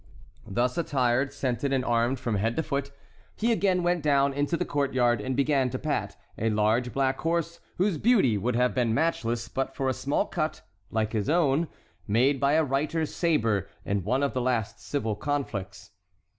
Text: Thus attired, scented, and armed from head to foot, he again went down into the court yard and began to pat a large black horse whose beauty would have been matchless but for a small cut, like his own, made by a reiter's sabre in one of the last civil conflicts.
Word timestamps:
Thus 0.47 0.79
attired, 0.79 1.31
scented, 1.31 1.71
and 1.71 1.85
armed 1.85 2.19
from 2.19 2.37
head 2.37 2.55
to 2.55 2.63
foot, 2.63 2.89
he 3.35 3.51
again 3.51 3.83
went 3.83 4.01
down 4.01 4.33
into 4.33 4.57
the 4.57 4.65
court 4.65 4.95
yard 4.95 5.21
and 5.21 5.35
began 5.35 5.69
to 5.69 5.77
pat 5.77 6.17
a 6.39 6.49
large 6.49 6.91
black 6.91 7.19
horse 7.19 7.59
whose 7.77 7.99
beauty 7.99 8.35
would 8.35 8.55
have 8.55 8.73
been 8.73 8.95
matchless 8.95 9.47
but 9.47 9.75
for 9.75 9.87
a 9.87 9.93
small 9.93 10.25
cut, 10.25 10.63
like 10.89 11.13
his 11.13 11.29
own, 11.29 11.67
made 12.07 12.39
by 12.39 12.53
a 12.53 12.63
reiter's 12.63 13.13
sabre 13.13 13.69
in 13.85 14.03
one 14.03 14.23
of 14.23 14.33
the 14.33 14.41
last 14.41 14.79
civil 14.79 15.15
conflicts. 15.15 15.91